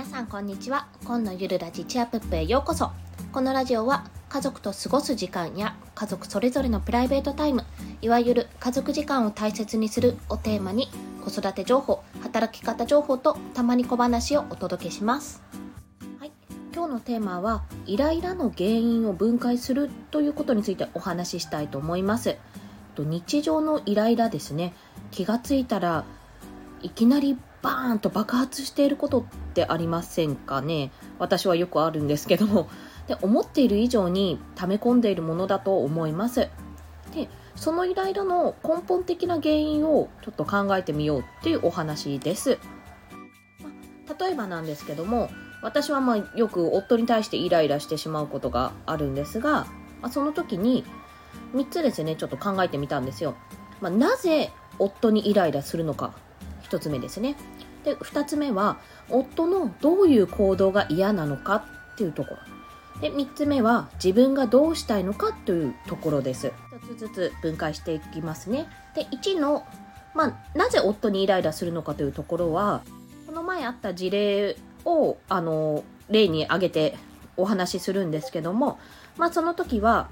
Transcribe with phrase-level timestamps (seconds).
[0.00, 0.88] 皆さんこんにちは。
[1.04, 2.90] 今のゆるラジチアプップへようこそ。
[3.32, 7.66] このラジオは家族と過ごす時間や家族それぞれのプライベートタイム
[8.00, 10.88] いわゆる家族時間を大切にするをテーマに
[11.22, 15.42] 子育て情報働き方情報とたまに小話をお届けします。
[16.18, 16.32] はい。
[16.74, 22.38] 今日のテーマはイライラの原因を分解するということについてお話ししたいと思います。
[22.96, 24.72] 日常のイライラですね。
[25.10, 26.06] 気がついたら
[26.80, 29.24] いきなりバーンと爆発していることっ
[29.54, 30.90] てありませんかね？
[31.18, 32.68] 私はよくあるんですけども。
[33.08, 36.48] で思っている以上に溜め込んでいるものだと思います。
[37.12, 42.58] でそのイライラの根本的な原因をちょっと考えてみようっていうお話です、
[44.08, 45.28] ま例えばなんですけども
[45.62, 49.66] 私はまあよく夫に対してイライラしてしまうことがあるんですが、
[50.00, 50.84] まあ、その時に
[51.54, 53.34] 3つですねちょっと考えてみたんですよ、
[53.80, 56.14] まあ、なぜ夫にイライラするのか。
[56.70, 57.36] 1つ目ですね。
[57.84, 62.36] で2つ目は夫のどういう行動が嫌なのかっていうところ。
[63.00, 66.52] で3つ目は自分がどうしたいのかというところです。
[66.70, 68.68] 1つずつ分解していきますね。
[68.94, 69.66] で1の、
[70.14, 72.82] まあ、なぜ夫にイライラするのかというところは
[73.26, 76.96] この前あった事例をあの例に挙げて
[77.36, 78.78] お話しするんですけども、
[79.16, 80.10] まあ、その時は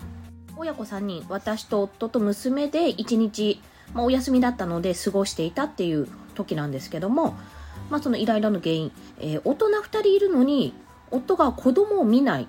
[0.57, 3.61] 親子3人私と夫と娘で1日、
[3.93, 7.37] まあ、お休みだったので過ごしていたっていう時なんですけども、
[7.91, 10.73] まあ、そのイライラの原因、えー、大人2人いるのに
[11.11, 12.47] 夫が子供を見ないっ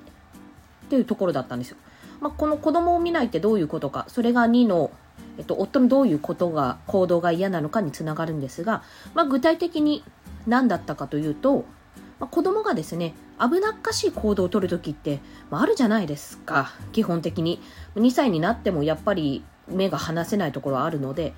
[0.89, 1.77] ていうところだったんですよ。
[2.19, 4.91] まあ、この子供を見ないってどういうことか、それが2の、
[5.37, 10.03] えっと、夫のどういうことが、行動が嫌なのかにつながるんですが、まあ、具体的に
[10.45, 11.63] 何だったかというと、
[12.19, 17.61] まあ、子供がですね、危なっかしい行動をとるときって、まあ、あるじゃないですか、基本的に。
[17.95, 21.33] 2歳になってもやっぱり目が離せないところはあるので、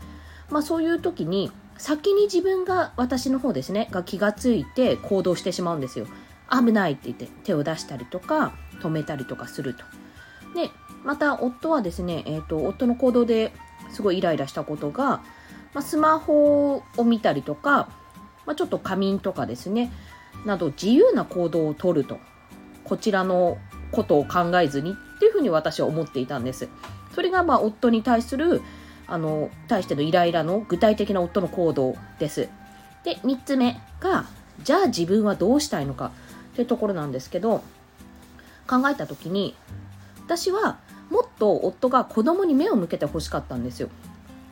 [0.50, 6.06] まあ、そういう時に先に自分が私の方ですねが気がついて行動してしまうんですよ。
[6.52, 9.84] 危ないって言って手を出したりとか止めたりとかすると。
[10.54, 10.70] で
[11.04, 13.52] また夫はですね、えーと、夫の行動で
[13.90, 15.24] すごいイライラしたことが、
[15.74, 17.90] まあ、スマホを見たりとか、
[18.46, 19.92] まあ、ちょっと仮眠とかですね
[20.46, 22.20] など自由な行動をとると。
[22.84, 23.58] こちらの
[23.92, 26.70] ことを考えずにっていうふうに私は思っていたんです。
[27.16, 28.62] それがまあ夫に対する
[29.12, 32.48] あの、対してのイライラの具体的な夫の行動です。
[33.04, 34.26] で、3つ目が、
[34.64, 36.12] じゃあ自分はどうしたいのか
[36.56, 37.62] というところなんですけど、
[38.68, 39.54] 考えた時に、
[40.26, 40.80] 私は
[41.10, 43.90] もっと夫が子供に目を向けてほしかったんですよ。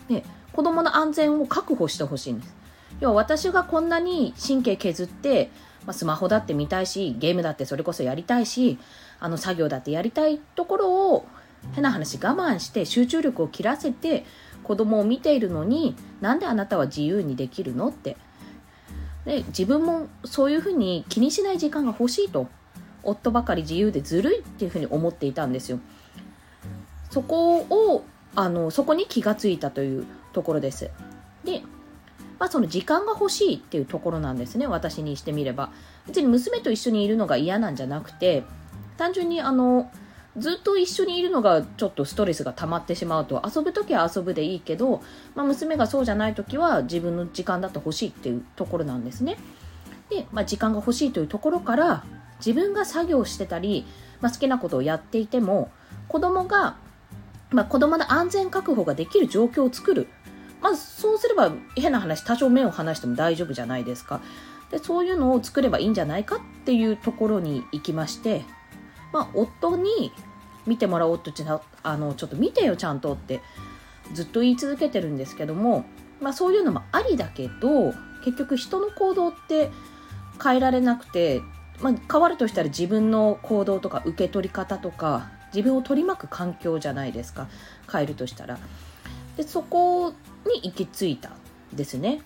[0.09, 2.53] で、子供の安全を確保してほしいんです。
[2.99, 5.51] 要は私がこんなに神経削って、
[5.85, 8.77] まあ、スマホだって見たいし、ゲームだってそれこそやりたいし、
[9.21, 11.25] あの作業だってやりたいところを
[11.73, 14.25] 変な話我慢して集中力を切らせて
[14.63, 18.17] 子供を見ているのになんであなたは自由にできるのって。
[19.25, 22.47] で自分もそういうふうに気にしない時間が欲しいと。
[23.01, 25.79] 夫ばかり自由でずるいっていうふうに思っていたんですよ。
[27.09, 28.03] そこを
[28.35, 30.91] あのそこに気がついたというところです。
[31.43, 31.61] で
[32.39, 34.67] まあその時間が欲しいっていうところなんですね。
[34.67, 35.71] 私にしてみれば。
[36.07, 38.43] 別に娘と一緒にいるのが嫌なんじゃなくて
[38.97, 39.91] 単純にあの
[40.37, 45.01] ずっと一緒にいるのがちょっとストレスが溜まってしまうと遊ぶ時は遊ぶでいいけど、
[45.35, 49.37] まあ、娘がそうじゃない時は自分の時間だと欲しいっていうところなんですね。
[50.09, 52.03] で、まあ、時間が欲しいというところから
[52.39, 53.85] 自分が作業してたり、
[54.21, 55.71] まあ、好きなことをやっていても
[56.07, 56.77] 子供が、
[57.51, 60.07] まあ、子供の安全確保ができる状況を作る。
[60.61, 64.21] まあ、そうすれば変な話多少目を離しても大丈夫じゃないですか。
[64.71, 68.43] でそういうのを作ればいいんじゃないかっていうところに行きまして
[69.11, 70.11] まあ、夫に
[70.65, 71.31] 見てもらおうと
[71.83, 73.41] あのちょっと見てよちゃんとって
[74.13, 75.85] ずっと言い続けてるんですけども、
[76.19, 77.93] まあ、そういうのもありだけど
[78.23, 79.71] 結局人の行動って
[80.43, 81.41] 変えられなくて、
[81.81, 87.47] まあ、変わるとしたら自分の行動とか受け取り方とか自分を取り巻く環境じゃないですか
[87.91, 88.59] 変えるとしたら。
[89.37, 90.13] でそこ
[90.45, 91.31] に行き着いた
[91.73, 92.21] ですね、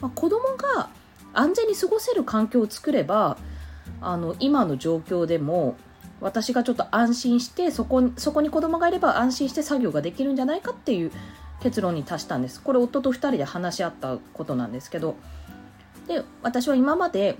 [0.00, 0.90] まあ、子供が
[1.32, 3.36] 安全に過ごせる環境を作れば
[4.00, 5.76] あの今の状況でも
[6.20, 11.12] 私がちょっと安心してそこそこに子供がいれば安心して作業ができるんじゃないかっていう
[11.60, 12.60] 結論に達したんです。
[12.62, 15.16] これ夫と2人で話し合ったことなんですけど。
[16.06, 17.36] で私は今まで、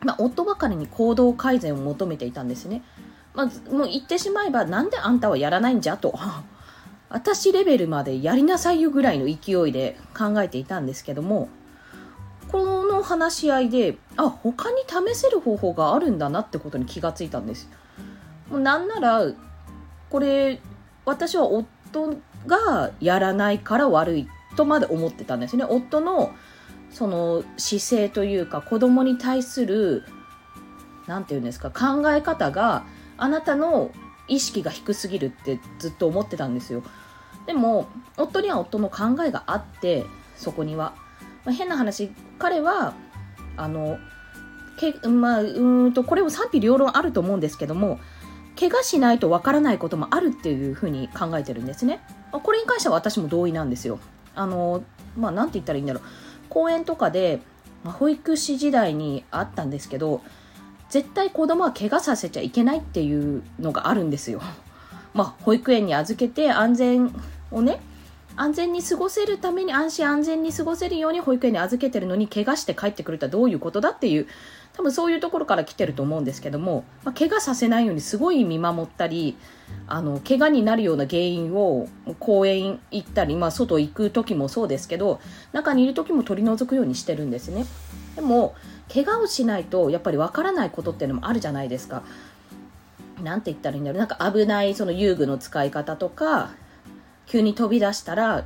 [0.00, 2.82] まあ、夫ばかりに行動改善を求めていたんですね、
[3.34, 6.18] まあ、もう言ってしまえばなんであんたはやらないんじゃと。
[7.10, 11.48] 私レベルまでやりなさいよぐらいの勢いで考えていたんですけども
[12.52, 17.68] この話し合いであ他に試せる方法があるんだなってことに気がついたんです。
[18.50, 19.26] もうなんなら
[20.10, 20.60] これ
[21.04, 22.16] 私は夫
[22.46, 25.64] がやらないから悪いとまで思ってたんですね。
[25.64, 26.32] 夫の
[26.90, 30.04] その姿勢というか子供に対する
[31.06, 32.84] 何て言うんですか考え方が
[33.16, 33.92] あなたの
[34.26, 36.82] 意識が低すぎるってずっと思ってたんですよ。
[37.46, 40.04] でも夫には夫の考えがあって
[40.36, 40.94] そこには、
[41.44, 42.94] まあ、変な話彼は
[43.56, 43.98] あの
[44.78, 47.98] けまあうんとこれも賛否両論あると思うんですけども
[48.60, 53.98] 怪我しないとわからないこともあるっていうふうに考えてるんですね、ま、これに関しては私も同意なんですよ。
[54.34, 54.84] あの
[55.16, 56.02] まあ何て言ったらいいんだろう。
[56.50, 57.40] 公園とかで、
[57.84, 60.20] まあ、保育士時代にあったんですけど
[60.90, 64.42] 絶対子供は怪我させちゃいけないっていうのがあるんですよ。
[65.14, 67.14] まあ、保育園に預けて安全
[67.50, 67.80] をね、
[68.36, 74.26] 安全に過ごせるために安心安全に過ごせるように保育園に預けてるのに怪我して帰ってくるとはどういうことだっていう
[74.72, 79.36] 多分そういうところから来てると思うんですけども、まあ、怪我させないようにすごい見守ったり
[79.86, 81.88] あの怪我になるような原因を
[82.18, 85.20] 公園行ったり、まあ、外行く時もそうですけど
[85.52, 87.66] 中にいる時も取り除くようにしてるんですね。
[88.14, 88.54] でも
[88.92, 92.02] 怪我をしないとやっぱりわからないことっていうのもあるじゃないですか。
[93.22, 93.98] 何て言ったらいいんだろう。
[93.98, 96.50] なんか危ないその遊具の使い方とか
[97.30, 98.44] 急に飛び出したら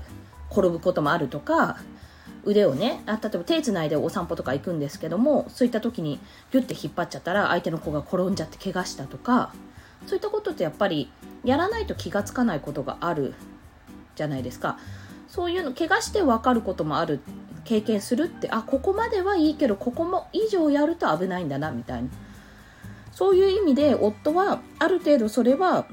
[0.51, 1.79] 転ぶこともあるとか
[2.45, 6.21] 腕をねあ例えば手つないでお散歩とか行くんですけどもそういった時に
[6.53, 9.55] ギュッて引っ張っちゃったら相手の子が転んじゃって怪我したとか
[10.07, 11.11] そういったことってやっぱり
[11.45, 13.33] やらないと気がつかないことがある
[14.17, 14.79] じゃないですか。
[15.29, 17.21] そういうの怪我して分かることもある
[17.65, 22.09] 経験するってあここまではいいけどここも以上やると危ないんだなみたいな。
[23.11, 25.87] そういう意味で夫はある程度それは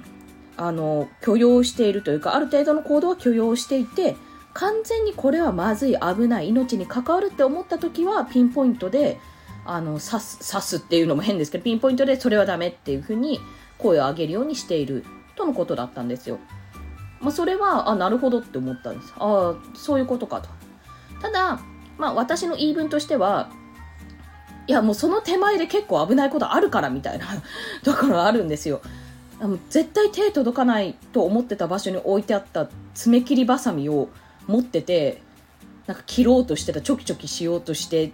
[0.57, 4.15] あの許容しているというかある程度の行動は許容していて
[4.53, 9.19] 完全にこれはまずい危ない命に関わるって思った時はピンポイントで
[9.65, 13.39] あの刺す刺すっていうのも変ですけどピンポイントでそれはダメっていうふうに
[13.77, 15.05] 声を上げるようにしている
[15.35, 16.39] とのことだったんですよ。
[17.19, 19.13] まあ、それはあなるほどって思ったんです。
[19.17, 20.49] ああそういうことかと。
[21.21, 21.61] ただ、
[21.97, 23.49] まあ、私の言い分としては
[24.67, 27.27] いやもうその手前で結構危ないことあるからみたいな
[27.83, 28.81] ところあるんですよ。
[29.69, 34.09] 絶対手届かないと思ってた場所に置いてあった爪切りばさみを
[34.47, 35.21] 持ってて
[35.87, 38.11] なんか切ろうとしてたチョキチョキしようとして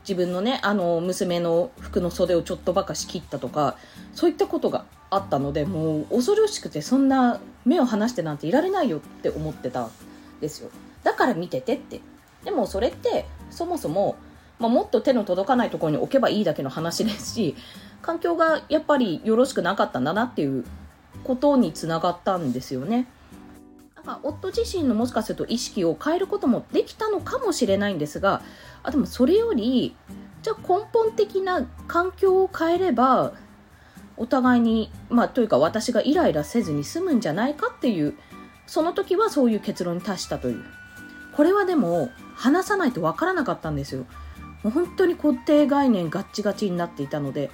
[0.00, 3.76] 自分のねあの娘の服の袖をちょっとばかし切ったとか
[4.14, 9.90] そういったことがあったのでもう恐ろしくてそんな目を離してなんていられないよって思ってたん
[10.40, 10.70] ですよ。
[11.04, 12.00] だから見ててって。
[12.44, 14.16] でもそれってそもそも、
[14.58, 17.56] まあ、もっと手の届かないところに置けばいいだけの話ですし
[18.04, 20.64] 環境がやっぱりよろしくなかったんだなっていう
[21.24, 23.06] ことにつながったんですよね。
[23.96, 28.42] なんか夫自身のもしかすると意識を変えることもできたのかもしれないんですが
[28.82, 29.96] あでもそれより
[30.42, 33.32] じゃあ根本的な環境を変えれば
[34.18, 38.12] お互いにまあというか私がイライラせずに済むんじゃないかっていう
[38.66, 40.62] その時はそういう結論に達したという
[41.34, 44.04] これはでも話さないと分からなかったんですよ
[44.62, 47.50] もう本当に固定概念ガッチガチになっていたので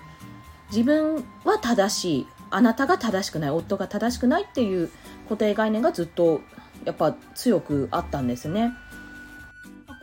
[0.70, 2.26] 自分は正しい。
[2.52, 3.50] あなたが正しくない。
[3.50, 4.90] 夫が正しくないっていう
[5.24, 6.40] 固定概念がずっと
[6.84, 8.72] やっぱ強くあったんですね。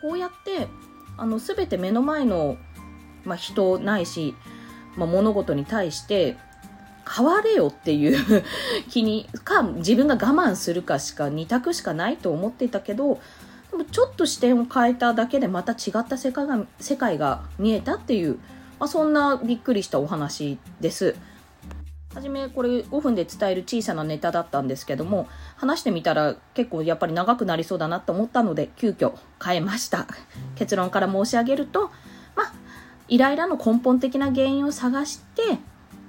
[0.02, 0.68] こうやって
[1.18, 2.58] あの全て目の前の、
[3.26, 4.36] まあ、人ないし、
[4.96, 6.38] まあ、物事に対して
[7.10, 8.44] 変われよっていう
[8.90, 13.20] 気にか自分が我慢するかしか2択しかないと思っていたけど
[13.72, 18.40] でもちょっと視点を変えただけでまた違った世界が世界が見えたっていう、
[18.80, 21.16] まあ、そんなびっくりしたお話です。
[22.14, 30.08] はじめこれ5分で伝える小さなネタだったんですけども話してみたら結構やっぱり長くなりそうだなと思ったので急遽変えました。
[30.56, 31.92] 結論から申し上げると
[32.36, 32.54] まあ
[33.08, 35.60] イライラの根本的な原因を探して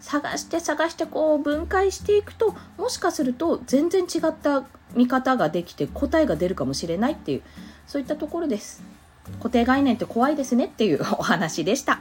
[0.01, 7.43] 探して探してこう分解していくともしかすると全然違った見方ができて答えが出るかもしれないっていう
[7.87, 8.83] そういったところです。
[9.41, 12.01] 固定概念って怖いですねっていうお話でした。